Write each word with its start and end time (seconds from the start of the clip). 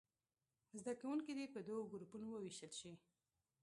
زده 0.79 0.93
کوونکي 1.01 1.31
دې 1.37 1.45
په 1.53 1.59
دوو 1.67 1.89
ګروپونو 1.91 2.27
ووېشل 2.29 2.71
شي. 2.79 2.93